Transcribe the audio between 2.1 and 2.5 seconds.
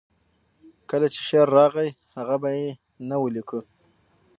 هغه به